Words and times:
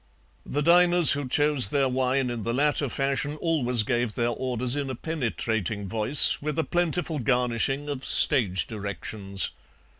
The 0.47 0.63
diners 0.63 1.11
who 1.11 1.27
chose 1.29 1.67
their 1.69 1.87
wine 1.87 2.31
in 2.31 2.41
the 2.41 2.55
latter 2.55 2.89
fashion 2.89 3.35
always 3.35 3.83
gave 3.83 4.15
their 4.15 4.29
orders 4.29 4.75
in 4.75 4.89
a 4.89 4.95
penetrating 4.95 5.87
voice, 5.87 6.41
with 6.41 6.57
a 6.57 6.63
plentiful 6.63 7.19
garnishing 7.19 7.87
of 7.87 8.03
stage 8.03 8.65
directions. 8.65 9.51